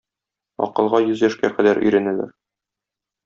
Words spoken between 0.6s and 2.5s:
Акылга йөз яшькә кадәр өйрәнәләр.